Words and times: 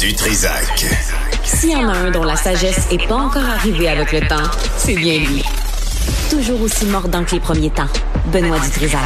Du 0.00 0.12
Trisac. 0.12 0.84
S'il 1.44 1.70
y 1.70 1.76
en 1.76 1.88
a 1.88 1.92
un 1.92 2.10
dont 2.10 2.24
la 2.24 2.36
sagesse 2.36 2.90
n'est 2.90 3.06
pas 3.06 3.14
encore 3.14 3.44
arrivée 3.44 3.88
avec 3.88 4.12
le 4.12 4.20
temps, 4.26 4.50
c'est 4.76 4.94
bien 4.96 5.18
lui. 5.18 5.42
Toujours 6.30 6.60
aussi 6.62 6.86
mordant 6.86 7.22
que 7.24 7.32
les 7.32 7.40
premiers 7.40 7.70
temps. 7.70 7.88
Benoît 8.32 8.58
Dutrisac. 8.58 9.00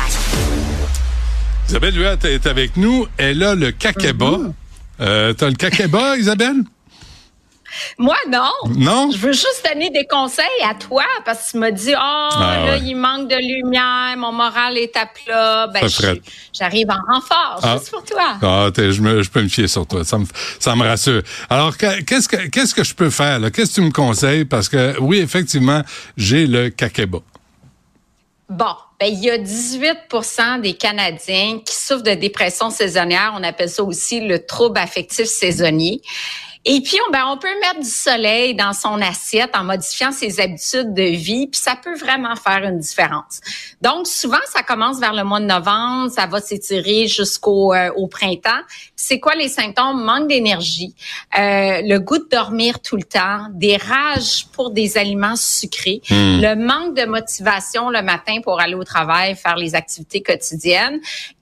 Isabelle 1.69 1.97
Huat 1.97 2.25
est 2.25 2.47
avec 2.47 2.77
nous. 2.77 3.07
Elle 3.19 3.43
a 3.43 3.55
le 3.55 3.71
kakeba. 3.71 4.39
Euh, 5.01 5.33
T'as 5.35 5.49
le 5.49 5.57
kakeba, 5.57 6.17
Isabelle? 6.17 6.63
Moi, 7.99 8.17
non. 8.31 8.51
Non? 8.77 9.11
Je 9.11 9.19
veux 9.19 9.33
juste 9.33 9.65
donner 9.69 9.91
des 9.91 10.05
conseils 10.07 10.45
à 10.69 10.75
toi 10.75 11.05
parce 11.25 11.47
que 11.47 11.51
tu 11.53 11.59
m'as 11.59 11.71
dit, 11.71 11.93
oh, 11.95 11.99
Ah, 12.01 12.57
là, 12.65 12.73
ouais. 12.73 12.81
il 12.83 12.95
manque 12.97 13.29
de 13.29 13.37
lumière, 13.37 14.15
mon 14.17 14.33
moral 14.33 14.77
est 14.79 14.97
à 14.97 15.07
plat. 15.07 15.67
Ben, 15.69 15.87
j'arrive 16.53 16.89
en 16.91 17.13
renfort, 17.15 17.61
Ah. 17.63 17.77
juste 17.79 17.91
pour 17.91 18.05
toi. 18.05 18.39
Ah, 18.43 18.69
je, 18.77 19.01
me, 19.01 19.23
je 19.23 19.31
peux 19.31 19.43
me 19.43 19.49
fier 19.49 19.69
sur 19.69 19.87
toi. 19.87 20.05
Ça 20.05 20.19
me, 20.19 20.27
ça 20.59 20.75
me 20.77 20.83
rassure. 20.87 21.23
Alors, 21.51 21.77
que- 21.77 22.01
qu'est-ce 22.03 22.29
que, 22.29 22.49
qu'est-ce 22.49 22.75
que 22.75 22.85
je 22.85 22.95
peux 22.95 23.11
faire? 23.11 23.39
là? 23.39 23.51
Qu'est-ce 23.51 23.71
que 23.71 23.75
tu 23.77 23.81
me 23.83 23.91
conseilles? 23.93 24.45
Parce 24.45 24.69
que, 24.69 24.99
oui, 25.01 25.19
effectivement, 25.19 25.83
j'ai 26.17 26.47
le 26.47 26.71
kakeba. 26.71 27.19
Bon, 28.51 28.75
ben, 28.99 29.07
il 29.07 29.19
y 29.23 29.31
a 29.31 29.37
18% 29.37 30.59
des 30.63 30.73
Canadiens 30.73 31.61
qui 31.65 31.75
souffrent 31.75 32.03
de 32.03 32.15
dépression 32.15 32.71
saisonnière. 32.71 33.35
On 33.37 33.43
appelle 33.43 33.69
ça 33.69 33.83
aussi 33.85 34.21
le 34.27 34.45
trouble 34.47 34.79
affectif 34.79 35.27
saisonnier. 35.27 36.01
Et 36.71 36.83
puis, 36.83 36.99
on, 37.09 37.11
ben, 37.11 37.25
on 37.29 37.39
peut 37.39 37.49
mettre 37.61 37.81
du 37.81 37.89
soleil 37.89 38.55
dans 38.55 38.75
son 38.75 39.01
assiette 39.01 39.51
en 39.55 39.65
modifiant 39.65 40.13
ses 40.13 40.39
habitudes 40.39 40.93
de 40.93 41.03
vie, 41.03 41.47
puis 41.47 41.59
ça 41.59 41.77
peut 41.83 41.97
vraiment 41.97 42.37
faire 42.37 42.63
une 42.63 42.79
différence. 42.79 43.41
Donc, 43.81 44.07
souvent, 44.07 44.37
ça 44.53 44.63
commence 44.63 45.01
vers 45.01 45.15
le 45.15 45.25
mois 45.25 45.41
de 45.41 45.47
novembre, 45.47 46.11
ça 46.11 46.27
va 46.27 46.43
s'étirer 46.43 47.07
jusqu'au 47.07 47.73
euh, 47.73 47.91
au 47.97 48.07
printemps. 48.07 48.61
C'est 48.97 49.19
quoi 49.19 49.35
les 49.35 49.49
symptômes? 49.49 50.05
Manque 50.05 50.29
d'énergie, 50.29 50.95
euh, 51.39 51.81
le 51.83 51.99
goût 52.01 52.19
de 52.19 52.29
dormir 52.31 52.81
tout 52.81 52.97
le 52.97 53.03
temps, 53.03 53.47
des 53.53 53.79
rages 53.79 54.47
pour 54.53 54.71
des 54.71 54.99
aliments 54.99 55.37
sucrés, 55.37 56.03
Hmm. 56.11 56.41
le 56.41 56.55
manque 56.55 56.97
de 56.97 57.05
motivation 57.05 57.91
le 57.91 58.03
matin 58.03 58.41
pour 58.43 58.61
aller 58.61 58.75
au 58.75 58.85
travail, 58.85 59.37
faire 59.37 59.57
les 59.57 59.75
activités 59.75 60.23
quotidiennes. 60.23 61.01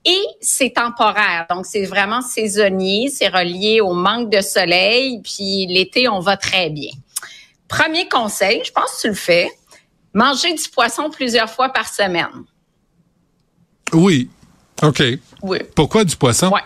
Et 0.09 0.25
c'est 0.39 0.69
temporaire. 0.69 1.45
Donc, 1.49 1.65
c'est 1.65 1.83
vraiment 1.83 2.21
saisonnier. 2.21 3.09
C'est 3.09 3.27
relié 3.27 3.81
au 3.81 3.93
manque 3.93 4.29
de 4.29 4.39
soleil. 4.39 5.21
Puis 5.21 5.67
l'été, 5.67 6.07
on 6.07 6.21
va 6.21 6.37
très 6.37 6.69
bien. 6.69 6.91
Premier 7.67 8.07
conseil, 8.07 8.61
je 8.63 8.71
pense 8.71 8.95
que 8.95 9.01
tu 9.01 9.07
le 9.09 9.13
fais. 9.13 9.51
Manger 10.13 10.53
du 10.53 10.69
poisson 10.69 11.09
plusieurs 11.09 11.49
fois 11.49 11.69
par 11.69 11.89
semaine. 11.89 12.45
Oui. 13.91 14.29
OK. 14.81 15.03
Oui. 15.41 15.59
Pourquoi 15.75 16.05
du 16.05 16.15
poisson? 16.15 16.51
Ouais. 16.51 16.61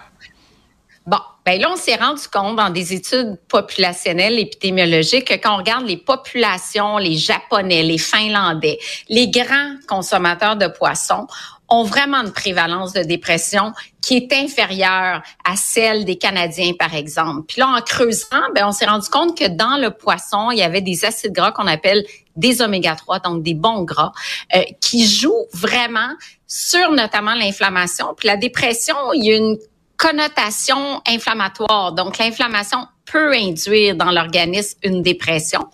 Bon, 1.08 1.17
ben 1.44 1.59
là, 1.59 1.72
on 1.72 1.76
s'est 1.76 1.95
rendu 1.95 2.28
compte 2.31 2.58
dans 2.58 2.70
des 2.70 2.94
études 2.94 3.39
populationnelles 3.48 4.38
épidémiologiques 4.38 5.26
que 5.26 5.33
quand 5.33 5.55
on 5.55 5.58
regarde 5.58 5.88
les 5.88 5.98
populations, 5.98 7.00
les 7.00 7.17
Japonais, 7.17 7.81
les 7.81 7.98
Finlandais, 7.98 8.78
les 9.09 9.30
grands 9.30 9.76
consommateurs 9.88 10.58
de 10.58 10.67
poissons 10.67 11.26
ont 11.72 11.83
vraiment 11.83 12.17
une 12.17 12.33
prévalence 12.33 12.94
de 12.94 13.02
dépression 13.02 13.73
qui 14.02 14.17
est 14.17 14.33
inférieure 14.33 15.23
à 15.44 15.55
celle 15.55 16.05
des 16.05 16.17
Canadiens, 16.17 16.73
par 16.77 16.94
exemple. 16.94 17.44
Puis 17.47 17.61
là, 17.61 17.67
en 17.67 17.81
creusant, 17.81 18.41
ben, 18.53 18.67
on 18.67 18.72
s'est 18.72 18.86
rendu 18.86 19.09
compte 19.09 19.38
que 19.38 19.47
dans 19.47 19.77
le 19.77 19.89
poisson, 19.92 20.52
il 20.52 20.59
y 20.59 20.64
avait 20.64 20.81
des 20.81 21.05
acides 21.05 21.31
gras 21.31 21.52
qu'on 21.52 21.67
appelle 21.67 22.05
des 22.36 22.61
oméga 22.61 22.95
3, 22.95 23.19
donc 23.19 23.42
des 23.42 23.53
bons 23.53 23.83
gras, 23.83 24.11
euh, 24.55 24.61
qui 24.81 25.08
jouent 25.08 25.47
vraiment 25.53 26.09
sur 26.45 26.92
notamment 26.92 27.33
l'inflammation. 27.33 28.14
Puis 28.17 28.27
la 28.27 28.38
dépression, 28.38 28.95
il 29.14 29.25
y 29.25 29.31
a 29.31 29.38
une 29.38 29.58
connotation 30.02 31.02
inflammatoire. 31.08 31.94
Donc, 31.94 32.17
l'inflammation 32.17 32.88
peut 33.12 33.34
induire 33.34 33.95
dans 33.95 34.12
l'organisme 34.12 34.78
une 34.84 35.02
dépression. 35.02 35.67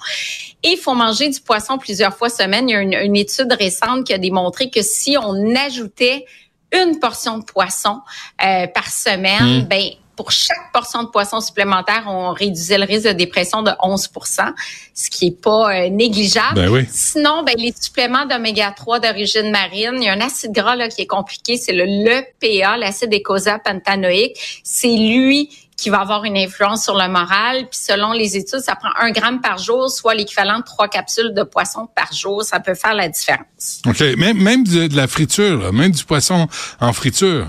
Et 0.64 0.70
il 0.70 0.78
faut 0.78 0.94
manger 0.94 1.30
du 1.30 1.40
poisson 1.40 1.78
plusieurs 1.78 2.16
fois 2.16 2.30
semaine. 2.30 2.70
Il 2.70 2.72
y 2.72 2.76
a 2.76 2.82
une, 2.82 2.94
une 2.94 3.16
étude 3.16 3.52
récente 3.52 4.06
qui 4.06 4.14
a 4.14 4.18
démontré 4.18 4.70
que 4.70 4.82
si 4.82 5.18
on 5.18 5.56
ajoutait 5.56 6.26
une 6.74 7.00
portion 7.00 7.38
de 7.38 7.44
poisson 7.44 8.02
euh, 8.44 8.68
par 8.68 8.90
semaine, 8.90 9.38
Mm. 9.38 9.68
ben 9.68 9.84
pour 10.16 10.32
chaque 10.32 10.72
portion 10.74 11.04
de 11.04 11.10
poisson 11.10 11.40
supplémentaire, 11.40 12.06
on 12.08 12.34
réduisait 12.34 12.80
le 12.80 12.86
risque 12.86 13.08
de 13.08 13.14
dépression 13.14 13.62
de 13.62 13.70
11% 13.70 14.52
ce 14.96 15.12
qui 15.12 15.28
est 15.28 15.42
pas 15.42 15.72
euh, 15.72 15.90
négligeable. 15.90 16.56
Ben 16.56 16.70
oui. 16.70 16.86
Sinon, 16.90 17.44
ben, 17.44 17.54
les 17.56 17.72
suppléments 17.80 18.26
d'oméga 18.26 18.74
3 18.76 19.00
d'origine 19.00 19.52
marine, 19.52 19.94
il 19.98 20.06
y 20.06 20.10
a 20.10 20.14
un 20.14 20.22
acide 20.22 20.52
gras 20.52 20.76
là, 20.76 20.90
qui 20.90 21.04
est 21.04 21.08
compliqué, 21.08 21.56
c'est 21.56 21.72
le 21.72 21.86
l'EPA, 21.86 22.78
l'acide 22.78 23.14
écosapentanoïque. 23.14 24.62
C'est 24.64 24.88
lui 24.88 25.52
qui 25.78 25.92
va 25.92 26.00
avoir 26.00 26.26
une 26.26 26.36
influence 26.36 26.84
sur 26.84 26.98
le 26.98 27.08
moral. 27.08 27.70
Puis 27.70 27.80
selon 27.80 28.12
les 28.12 28.36
études, 28.36 28.60
ça 28.60 28.76
prend 28.76 28.90
un 29.00 29.12
gramme 29.12 29.40
par 29.42 29.60
jour, 29.60 29.90
soit 29.90 30.16
l'équivalent 30.16 30.58
de 30.58 30.64
trois 30.64 30.88
capsules 30.88 31.34
de 31.34 31.44
poisson 31.44 31.88
par 31.96 32.12
jour. 32.12 32.44
Ça 32.44 32.60
peut 32.60 32.74
faire 32.74 32.96
la 32.96 33.08
différence. 33.08 33.82
OK. 33.86 34.00
Même, 34.18 34.42
même 34.42 34.64
de, 34.64 34.94
la 34.96 35.08
friture, 35.08 35.72
même 35.72 35.92
du 35.92 36.04
poisson 36.04 36.48
en 36.82 36.94
friture. 36.94 37.48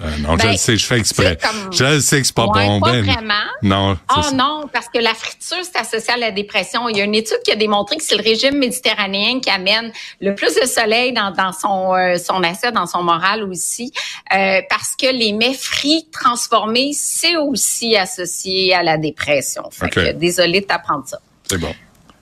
Euh, 0.00 0.04
non, 0.20 0.38
je 0.38 0.42
Ben, 0.44 0.52
le 0.52 0.56
sais, 0.56 0.76
je 0.78 0.86
fais 0.86 0.98
exprès. 0.98 1.36
comme- 1.36 1.70
Je 1.70 1.84
le 1.84 2.00
sais 2.00 2.20
que 2.22 2.26
c'est 2.26 2.34
pas 2.34 2.46
Ouais, 2.46 2.66
bon. 2.66 2.80
pas 2.80 2.92
ben, 2.92 3.04
vraiment. 3.04 3.34
Non. 3.60 3.98
Oh 4.16 4.20
non, 4.34 4.64
parce 4.72 4.88
que 4.88 4.98
la 4.98 5.12
friture, 5.12 5.58
c'est 5.62 5.76
associé 5.78 6.14
à 6.14 6.16
la 6.16 6.30
dépression. 6.30 6.88
Il 6.88 6.96
y 6.96 7.02
a 7.02 7.04
une 7.04 7.14
étude 7.14 7.40
qui 7.44 7.52
a 7.52 7.56
démontré 7.56 7.96
que 7.98 8.02
c'est 8.02 8.16
le 8.16 8.22
régime 8.22 8.56
méditerranéen 8.56 9.40
qui 9.40 9.50
amène 9.50 9.92
le 10.22 10.34
plus 10.34 10.54
de 10.54 10.66
soleil 10.66 11.12
dans, 11.12 11.30
dans 11.30 11.52
son, 11.52 11.94
euh, 11.94 12.16
son 12.16 12.42
assiette, 12.42 12.72
dans 12.74 12.86
son 12.86 13.02
moral 13.02 13.42
aussi, 13.42 13.92
euh, 14.34 14.62
parce 14.70 14.96
que 14.96 15.12
les 15.12 15.32
mets 15.34 15.52
frits 15.52 16.08
transformés, 16.10 16.92
c'est 16.94 17.36
aussi 17.36 17.94
associé 17.94 18.72
à 18.74 18.82
la 18.82 18.96
dépression. 18.96 19.64
Fait 19.70 19.86
OK. 19.86 19.92
que 19.94 20.12
désolé 20.12 20.62
de 20.62 20.66
t'apprendre 20.66 21.04
ça. 21.06 21.18
C'est 21.50 21.58
bon. 21.58 21.74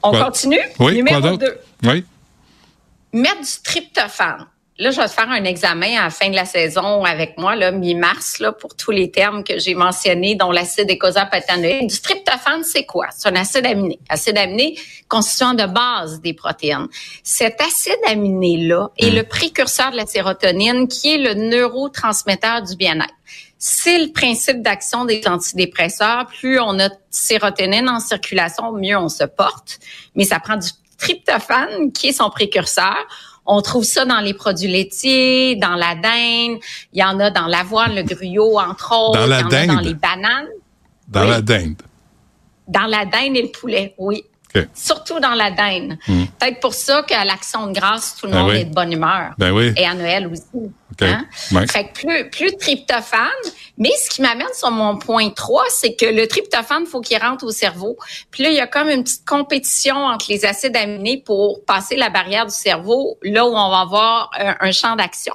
On 0.03 0.11
Quoi- 0.11 0.25
continue? 0.25 0.59
Oui, 0.81 0.95
Numéro 0.97 1.21
quoi 1.21 1.31
d'autre? 1.31 1.45
2. 1.83 1.89
Oui. 1.89 2.05
Mettre 3.13 3.41
du 3.43 3.63
tryptophane. 3.63 4.47
Là, 4.81 4.91
je 4.91 4.97
vais 4.99 5.09
te 5.09 5.13
faire 5.13 5.29
un 5.29 5.45
examen 5.45 5.99
à 5.99 6.05
la 6.05 6.11
fin 6.11 6.31
de 6.31 6.35
la 6.35 6.47
saison 6.47 7.05
avec 7.05 7.37
moi, 7.37 7.55
là, 7.55 7.71
mi-mars, 7.71 8.39
là, 8.39 8.51
pour 8.51 8.75
tous 8.75 8.91
les 8.91 9.11
termes 9.11 9.45
que 9.45 9.59
j'ai 9.59 9.75
mentionnés, 9.75 10.37
dont 10.37 10.51
l'acide 10.51 10.89
écosapentanoïque. 10.89 11.87
Du 11.87 12.01
tryptophane, 12.01 12.65
c'est 12.65 12.87
quoi? 12.87 13.09
C'est 13.15 13.29
un 13.29 13.37
acide 13.37 13.67
aminé. 13.67 13.99
Acide 14.09 14.39
aminé 14.39 14.79
constituant 15.07 15.53
de 15.53 15.67
base 15.67 16.23
des 16.23 16.33
protéines. 16.33 16.89
Cet 17.23 17.61
acide 17.61 17.99
aminé-là 18.09 18.89
est 18.97 19.11
le 19.11 19.23
précurseur 19.25 19.91
de 19.91 19.99
la 19.99 20.07
sérotonine, 20.07 20.89
qui 20.89 21.15
est 21.15 21.19
le 21.19 21.35
neurotransmetteur 21.35 22.63
du 22.63 22.75
bien-être. 22.75 23.13
C'est 23.59 23.99
le 23.99 24.11
principe 24.13 24.63
d'action 24.63 25.05
des 25.05 25.21
antidépresseurs. 25.27 26.25
Plus 26.39 26.59
on 26.59 26.79
a 26.79 26.89
de 26.89 26.95
sérotonine 27.11 27.91
en 27.91 28.01
circulation, 28.01 28.73
mieux 28.73 28.97
on 28.97 29.11
se 29.11 29.25
porte. 29.25 29.79
Mais 30.15 30.25
ça 30.25 30.41
prend 30.41 30.57
du 30.57 30.71
tryptophane, 30.97 31.93
qui 31.93 32.09
est 32.09 32.13
son 32.13 32.31
précurseur. 32.31 32.97
On 33.53 33.63
trouve 33.63 33.83
ça 33.85 34.05
dans 34.05 34.21
les 34.21 34.33
produits 34.33 34.69
laitiers, 34.71 35.57
dans 35.57 35.75
la 35.75 35.97
dinde. 35.97 36.59
Il 36.93 37.01
y 37.01 37.05
en 37.05 37.19
a 37.19 37.31
dans 37.31 37.47
l'avoine, 37.47 37.95
le 37.97 38.03
gruyot, 38.05 38.59
entre 38.61 38.93
autres. 38.97 39.19
Dans 39.19 39.27
la 39.27 39.41
Il 39.41 39.43
y 39.43 39.45
en 39.45 39.49
a 39.49 39.67
dans 39.75 39.81
les 39.81 39.95
bananes. 39.95 40.49
Dans 41.09 41.23
Oui. 41.23 41.29
la 41.31 41.41
dinde. 41.43 41.83
Dans 42.69 42.87
la 42.87 43.05
dinde 43.05 43.37
et 43.37 43.43
le 43.43 43.49
poulet, 43.49 43.95
oui. 43.99 44.25
Surtout 44.75 45.21
dans 45.21 45.35
la 45.35 45.51
dinde. 45.51 45.97
Peut-être 46.07 46.61
pour 46.61 46.75
ça 46.75 47.03
qu'à 47.07 47.25
l'action 47.25 47.67
de 47.69 47.73
grâce, 47.73 48.17
tout 48.19 48.27
le 48.27 48.33
Ben 48.33 48.39
monde 48.41 48.51
oui. 48.51 48.57
est 48.59 48.65
de 48.67 48.75
bonne 48.75 48.93
humeur. 48.93 49.33
Ben 49.39 49.51
oui. 49.53 49.73
Et 49.77 49.87
à 49.87 49.95
Noël 49.95 50.27
aussi. 50.29 50.43
OK. 50.55 51.03
Hein? 51.03 51.25
Ouais. 51.53 51.67
Fait 51.69 51.85
que 51.89 51.93
plus, 51.95 52.31
plus 52.31 52.53
de 52.53 52.57
tryptophane. 52.57 53.29
Mais 53.81 53.91
ce 54.05 54.11
qui 54.11 54.21
m'amène 54.21 54.53
sur 54.53 54.71
mon 54.71 54.99
point 54.99 55.31
3, 55.31 55.65
c'est 55.71 55.97
que 55.97 56.05
le 56.05 56.29
tryptophane, 56.29 56.85
faut 56.85 57.01
qu'il 57.01 57.17
rentre 57.19 57.47
au 57.47 57.51
cerveau. 57.51 57.97
Puis 58.31 58.43
là, 58.43 58.51
il 58.51 58.57
y 58.57 58.61
a 58.61 58.67
comme 58.67 58.91
une 58.91 59.03
petite 59.03 59.27
compétition 59.27 59.97
entre 59.97 60.27
les 60.29 60.45
acides 60.45 60.77
aminés 60.77 61.23
pour 61.25 61.65
passer 61.65 61.97
la 61.97 62.11
barrière 62.11 62.45
du 62.45 62.55
cerveau, 62.55 63.19
là 63.23 63.47
où 63.47 63.53
on 63.53 63.71
va 63.71 63.81
avoir 63.81 64.31
euh, 64.39 64.53
un, 64.61 64.71
champ 64.71 64.97
d'action. 64.97 65.33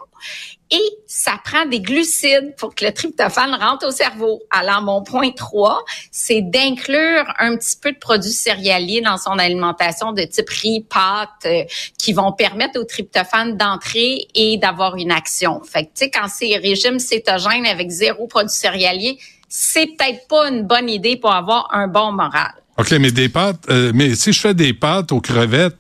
Et 0.72 0.89
ça 1.06 1.39
prend 1.44 1.66
des 1.66 1.79
glucides 1.79 2.56
pour 2.57 2.73
que 2.73 2.85
le 2.85 2.91
tryptophane 2.91 3.53
rentre 3.53 3.88
au 3.88 3.91
cerveau. 3.91 4.41
Alors, 4.50 4.81
mon 4.81 5.03
point 5.03 5.29
3, 5.31 5.83
c'est 6.12 6.42
d'inclure 6.42 7.24
un 7.38 7.56
petit 7.56 7.77
peu 7.80 7.92
de 7.92 8.00
produits 8.00 8.31
céréaliers 8.31 9.01
dans 9.01 9.18
son 9.18 9.38
alimentation 9.38 10.12
de 10.12 10.24
type 10.24 10.50
riz, 10.50 10.81
pâtes, 10.89 11.45
euh, 11.45 11.63
qui 12.00 12.13
vont 12.13 12.31
permettre 12.31 12.80
au 12.80 12.83
tryptophane 12.83 13.57
d'entrer 13.57 14.27
et 14.33 14.57
d'avoir 14.57 14.95
une 14.95 15.12
action. 15.12 15.62
Fait 15.63 15.83
que, 15.83 15.89
tu 15.89 16.06
sais, 16.06 16.09
quand 16.09 16.27
c'est 16.27 16.57
régime 16.57 16.97
cétogène 16.97 17.68
avec 17.68 17.89
0 17.89 18.27
produits 18.35 18.55
céréaliers, 18.55 19.17
c'est 19.47 19.87
peut-être 19.87 20.27
pas 20.27 20.49
une 20.49 20.63
bonne 20.63 20.89
idée 20.89 21.15
pour 21.17 21.31
avoir 21.31 21.69
un 21.71 21.87
bon 21.87 22.11
moral. 22.11 22.51
OK, 22.77 22.91
mais 22.91 23.11
des 23.11 23.29
pâtes, 23.29 23.65
euh, 23.69 23.91
mais 23.95 24.15
si 24.15 24.33
je 24.33 24.39
fais 24.39 24.53
des 24.53 24.73
pâtes 24.73 25.11
aux 25.11 25.21
crevettes, 25.21 25.77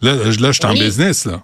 là, 0.00 0.14
là 0.14 0.30
je 0.30 0.52
suis 0.52 0.64
oui. 0.64 0.70
en 0.70 0.72
business, 0.72 1.26
là. 1.26 1.42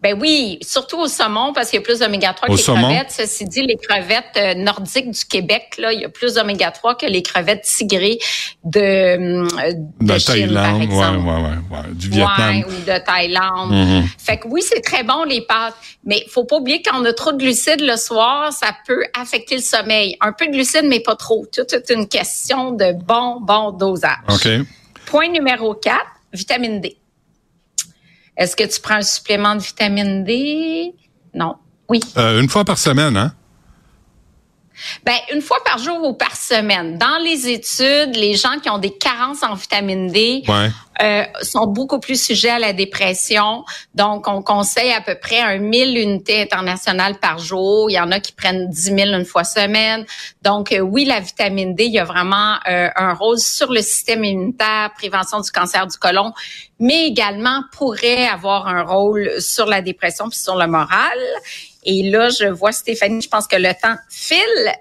Ben 0.00 0.16
oui, 0.20 0.60
surtout 0.62 0.96
au 0.98 1.08
saumon 1.08 1.52
parce 1.52 1.70
qu'il 1.70 1.80
y 1.80 1.82
a 1.82 1.84
plus 1.84 1.98
d'oméga 1.98 2.32
3 2.32 2.48
que 2.48 2.54
les 2.54 2.62
crevettes. 2.62 3.10
Ceci 3.10 3.44
dit, 3.46 3.62
les 3.62 3.76
crevettes 3.76 4.36
euh, 4.36 4.54
nordiques 4.54 5.10
du 5.10 5.24
Québec, 5.24 5.74
là, 5.76 5.92
il 5.92 6.00
y 6.00 6.04
a 6.04 6.08
plus 6.08 6.34
d'oméga 6.34 6.70
3 6.70 6.94
que 6.94 7.06
les 7.06 7.20
crevettes 7.20 7.62
tigrées 7.62 8.20
de, 8.62 8.80
euh, 8.80 9.72
de, 10.00 10.18
Chine, 10.18 10.26
Thaïlande, 10.26 10.54
par 10.54 10.82
exemple. 10.82 11.18
Ouais, 11.18 11.34
ouais, 11.34 11.78
ouais, 11.78 11.94
du 11.94 12.10
Vietnam. 12.10 12.64
Ou 12.68 12.90
de 12.90 13.04
Thaïlande. 13.04 13.72
Mhm. 13.72 14.08
Fait 14.18 14.36
que 14.38 14.46
oui, 14.46 14.62
c'est 14.62 14.82
très 14.82 15.02
bon 15.02 15.24
les 15.24 15.40
pâtes, 15.40 15.74
mais 16.04 16.24
faut 16.30 16.44
pas 16.44 16.58
oublier 16.58 16.80
que 16.80 16.90
quand 16.90 17.02
on 17.02 17.04
a 17.04 17.12
trop 17.12 17.32
de 17.32 17.38
glucides 17.38 17.80
le 17.80 17.96
soir, 17.96 18.52
ça 18.52 18.68
peut 18.86 19.02
affecter 19.20 19.56
le 19.56 19.62
sommeil. 19.62 20.16
Un 20.20 20.32
peu 20.32 20.46
de 20.46 20.52
glucides, 20.52 20.86
mais 20.86 21.00
pas 21.00 21.16
trop. 21.16 21.44
Tout 21.52 21.74
est 21.74 21.90
une 21.90 22.06
question 22.06 22.70
de 22.70 22.92
bon, 22.92 23.40
bon 23.40 23.72
dosage. 23.72 24.12
OK. 24.28 24.48
Point 25.06 25.30
numéro 25.30 25.74
4, 25.74 25.96
vitamine 26.32 26.80
D. 26.80 26.96
Est-ce 28.38 28.54
que 28.54 28.64
tu 28.64 28.80
prends 28.80 28.94
un 28.94 29.02
supplément 29.02 29.56
de 29.56 29.60
vitamine 29.60 30.24
D? 30.24 30.94
Non. 31.34 31.56
Oui. 31.88 32.00
Euh, 32.16 32.40
une 32.40 32.48
fois 32.48 32.64
par 32.64 32.78
semaine, 32.78 33.16
hein? 33.16 33.34
Ben, 35.04 35.16
une 35.32 35.42
fois 35.42 35.58
par 35.64 35.78
jour 35.78 36.02
ou 36.04 36.14
par 36.14 36.36
semaine. 36.36 36.98
Dans 36.98 37.18
les 37.22 37.48
études, 37.48 38.16
les 38.16 38.34
gens 38.34 38.58
qui 38.62 38.70
ont 38.70 38.78
des 38.78 38.96
carences 38.96 39.42
en 39.42 39.54
vitamine 39.54 40.08
D 40.08 40.42
Ouais. 40.48 40.70
euh, 41.02 41.24
sont 41.42 41.66
beaucoup 41.66 41.98
plus 42.00 42.20
sujets 42.22 42.50
à 42.50 42.58
la 42.58 42.72
dépression. 42.72 43.64
Donc, 43.94 44.26
on 44.28 44.42
conseille 44.42 44.92
à 44.92 45.00
peu 45.00 45.14
près 45.20 45.40
un 45.40 45.58
1000 45.58 45.98
unités 45.98 46.42
internationales 46.42 47.18
par 47.20 47.38
jour. 47.38 47.90
Il 47.90 47.94
y 47.94 48.00
en 48.00 48.10
a 48.12 48.20
qui 48.20 48.32
prennent 48.32 48.68
10 48.68 48.80
000 48.82 48.98
une 49.10 49.24
fois 49.24 49.44
semaine. 49.44 50.04
Donc, 50.42 50.72
euh, 50.72 50.80
oui, 50.80 51.04
la 51.04 51.20
vitamine 51.20 51.74
D, 51.74 51.84
il 51.84 51.92
y 51.92 51.98
a 51.98 52.04
vraiment 52.04 52.56
euh, 52.68 52.88
un 52.96 53.14
rôle 53.14 53.38
sur 53.38 53.72
le 53.72 53.80
système 53.82 54.24
immunitaire, 54.24 54.90
prévention 54.96 55.40
du 55.40 55.50
cancer 55.50 55.86
du 55.86 55.96
côlon, 55.98 56.32
mais 56.80 57.06
également 57.06 57.62
pourrait 57.72 58.26
avoir 58.26 58.66
un 58.68 58.82
rôle 58.82 59.30
sur 59.40 59.66
la 59.66 59.80
dépression 59.82 60.28
puis 60.28 60.38
sur 60.38 60.56
le 60.56 60.66
moral. 60.66 61.18
Et 61.84 62.10
là, 62.10 62.28
je 62.28 62.46
vois 62.46 62.72
Stéphanie, 62.72 63.22
je 63.22 63.28
pense 63.28 63.46
que 63.46 63.56
le 63.56 63.70
temps 63.80 63.96
file. 64.10 64.38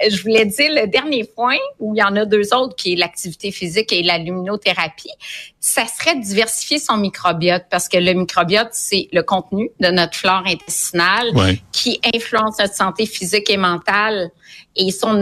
Je 0.09 0.21
voulais 0.23 0.45
dire 0.45 0.71
le 0.71 0.88
dernier 0.88 1.23
point, 1.23 1.57
où 1.79 1.94
il 1.95 1.99
y 1.99 2.03
en 2.03 2.15
a 2.15 2.25
deux 2.25 2.53
autres, 2.53 2.75
qui 2.75 2.94
est 2.94 2.95
l'activité 2.95 3.51
physique 3.51 3.94
et 3.94 4.01
la 4.03 4.17
luminothérapie. 4.17 5.11
Ça 5.59 5.83
serait 5.85 6.15
de 6.15 6.21
diversifier 6.23 6.79
son 6.79 6.97
microbiote, 6.97 7.65
parce 7.69 7.88
que 7.88 7.97
le 7.97 8.13
microbiote, 8.13 8.69
c'est 8.71 9.09
le 9.13 9.21
contenu 9.21 9.69
de 9.79 9.88
notre 9.89 10.15
flore 10.15 10.44
intestinale 10.45 11.29
Ouais. 11.35 11.61
qui 11.71 11.99
influence 12.15 12.57
notre 12.59 12.73
santé 12.73 13.05
physique 13.05 13.50
et 13.50 13.57
mentale. 13.57 14.31
Et 14.75 14.91
ça, 14.91 15.07
on 15.07 15.13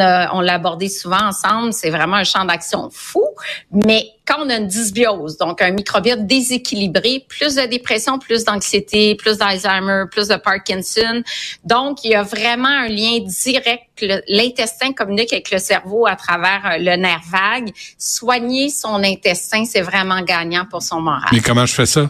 l'a 0.42 0.54
abordé 0.54 0.88
souvent 0.90 1.24
ensemble. 1.28 1.74
C'est 1.74 1.90
vraiment 1.90 2.18
un 2.18 2.24
champ 2.24 2.46
d'action 2.46 2.90
fou. 2.92 3.24
Mais 3.72 4.08
quand 4.26 4.44
on 4.44 4.50
a 4.50 4.56
une 4.56 4.68
dysbiose, 4.68 5.38
donc 5.38 5.62
un 5.62 5.72
microbiote 5.72 6.26
déséquilibré, 6.26 7.26
plus 7.28 7.56
de 7.56 7.66
dépression, 7.66 8.18
plus 8.18 8.44
d'anxiété, 8.44 9.16
plus 9.16 9.38
d'Alzheimer, 9.38 10.06
plus 10.10 10.28
de 10.28 10.36
Parkinson. 10.36 11.24
Donc, 11.64 12.04
il 12.04 12.12
y 12.12 12.16
a 12.16 12.24
vraiment 12.24 12.68
un 12.68 12.88
lien 12.88 13.20
direct. 13.20 13.84
L'intestin 14.28 14.94
communique 14.94 15.32
avec 15.32 15.52
le 15.52 15.60
cerveau 15.60 16.08
à 16.08 16.16
travers 16.16 16.62
euh, 16.66 16.78
le 16.80 16.96
nerf 16.96 17.22
vague. 17.30 17.72
Soigner 17.98 18.70
son 18.70 19.04
intestin, 19.04 19.66
c'est 19.66 19.82
vraiment 19.82 20.22
gagnant 20.22 20.66
pour 20.66 20.82
son 20.82 21.02
moral. 21.02 21.30
Mais 21.32 21.42
comment 21.42 21.66
je 21.66 21.74
fais 21.74 21.86
ça? 21.86 22.10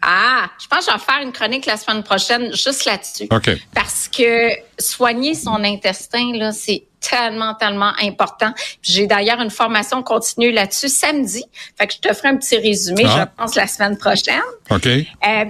Ah, 0.00 0.48
je 0.60 0.66
pense 0.68 0.86
que 0.86 0.92
je 0.92 0.96
vais 0.96 1.04
faire 1.04 1.22
une 1.22 1.32
chronique 1.32 1.66
la 1.66 1.76
semaine 1.76 2.02
prochaine 2.02 2.54
juste 2.54 2.84
là-dessus. 2.84 3.26
OK. 3.30 3.50
Parce 3.74 4.08
que 4.08 4.50
soigner 4.78 5.34
son 5.34 5.62
intestin, 5.64 6.32
là, 6.34 6.52
c'est 6.52 6.84
tellement, 7.00 7.54
tellement 7.54 7.92
important. 8.02 8.52
J'ai 8.82 9.06
d'ailleurs 9.06 9.40
une 9.40 9.50
formation 9.50 10.02
continue 10.02 10.52
là-dessus 10.52 10.88
samedi. 10.88 11.44
Fait 11.76 11.86
que 11.86 11.94
je 11.94 11.98
te 12.00 12.12
ferai 12.14 12.28
un 12.28 12.36
petit 12.36 12.56
résumé, 12.56 13.04
Ah. 13.06 13.28
je 13.36 13.42
pense, 13.42 13.54
la 13.54 13.66
semaine 13.66 13.96
prochaine. 13.96 14.40
OK. 14.70 14.86
Euh, 14.86 15.44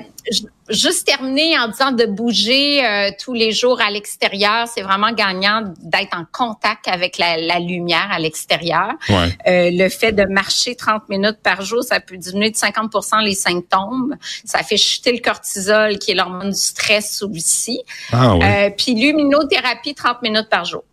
juste 0.69 1.07
terminer 1.07 1.59
en 1.59 1.69
disant 1.69 1.93
de 1.93 2.05
bouger 2.05 2.85
euh, 2.85 3.11
tous 3.23 3.33
les 3.33 3.53
jours 3.53 3.81
à 3.81 3.91
l'extérieur, 3.91 4.69
c'est 4.69 4.83
vraiment 4.83 5.11
gagnant 5.13 5.63
d'être 5.83 6.15
en 6.17 6.25
contact 6.31 6.87
avec 6.89 7.17
la, 7.17 7.39
la 7.39 7.59
lumière 7.59 8.09
à 8.11 8.19
l'extérieur. 8.19 8.93
Ouais. 9.09 9.37
Euh, 9.47 9.71
le 9.73 9.89
fait 9.89 10.13
de 10.13 10.25
marcher 10.25 10.77
30 10.77 11.09
minutes 11.09 11.39
par 11.43 11.63
jour, 11.63 11.83
ça 11.83 12.01
peut 12.01 12.19
diminuer 12.19 12.51
de 12.51 12.57
50% 12.57 13.23
les 13.23 13.35
symptômes. 13.35 14.17
Ça 14.45 14.63
fait 14.63 14.77
chuter 14.77 15.13
le 15.13 15.21
cortisol, 15.21 15.99
qui 15.99 16.11
est 16.11 16.15
l'hormone 16.15 16.51
du 16.51 16.61
stress 16.61 17.23
aussi. 17.23 17.81
Ah 18.13 18.37
ouais. 18.37 18.67
Euh, 18.67 18.71
puis 18.77 18.95
luminothérapie 18.95 19.95
30 19.95 20.21
minutes 20.23 20.49
par 20.51 20.65
jour. 20.67 20.85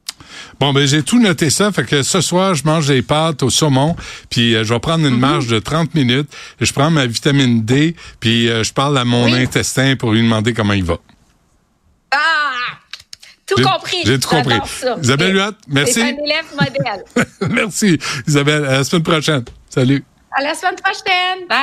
Bon, 0.59 0.71
ben 0.73 0.87
j'ai 0.87 1.03
tout 1.03 1.19
noté 1.19 1.49
ça. 1.49 1.71
Fait 1.71 1.83
que 1.83 2.01
ce 2.03 2.21
soir, 2.21 2.55
je 2.55 2.63
mange 2.63 2.87
des 2.87 3.01
pâtes 3.01 3.43
au 3.43 3.49
saumon, 3.49 3.95
puis 4.29 4.55
euh, 4.55 4.63
je 4.63 4.73
vais 4.73 4.79
prendre 4.79 5.05
une 5.05 5.17
marche 5.17 5.47
de 5.47 5.59
30 5.59 5.93
minutes. 5.95 6.29
Je 6.61 6.71
prends 6.71 6.89
ma 6.89 7.05
vitamine 7.05 7.63
D, 7.63 7.95
puis 8.19 8.49
euh, 8.49 8.63
je 8.63 8.73
parle 8.73 8.97
à 8.97 9.05
mon 9.05 9.25
Oui. 9.25 9.33
intestin 9.41 9.95
pour 9.95 10.11
lui 10.13 10.21
demander 10.21 10.53
comment 10.53 10.73
il 10.73 10.83
va. 10.85 10.97
Ah! 12.11 12.17
Tout 13.45 13.61
compris. 13.61 13.97
J'ai 14.05 14.19
tout 14.19 14.29
compris. 14.29 14.59
Ça. 14.65 14.95
Isabelle 15.03 15.35
Huot, 15.35 15.51
merci. 15.67 15.93
C'est 15.93 16.01
un 16.03 16.07
élève 16.07 16.45
modèle. 16.57 17.03
merci, 17.51 17.99
Isabelle. 18.27 18.65
À 18.65 18.71
la 18.77 18.83
semaine 18.83 19.03
prochaine. 19.03 19.45
Salut. 19.69 20.03
à 20.37 20.41
la 20.41 20.53
semaine 20.55 20.75
prochaine. 20.75 21.47
Bye! 21.47 21.57